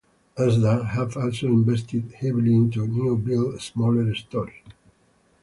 [0.35, 4.53] Asda have also invested heavily into new build smaller stores.